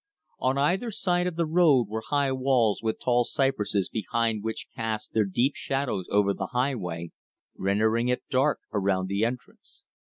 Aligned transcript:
On 0.39 0.57
either 0.57 0.89
side 0.89 1.27
of 1.27 1.35
the 1.35 1.45
road 1.45 1.87
were 1.87 2.01
high 2.07 2.31
walls 2.31 2.81
with 2.81 2.99
tall 2.99 3.23
cypresses 3.23 3.87
behind 3.87 4.43
which 4.43 4.65
cast 4.75 5.13
their 5.13 5.25
deep 5.25 5.53
shadows 5.55 6.07
over 6.09 6.33
the 6.33 6.47
highway, 6.47 7.11
rendering 7.55 8.07
it 8.07 8.23
dark 8.27 8.61
around 8.73 9.09
the 9.09 9.23
entrance. 9.23 9.85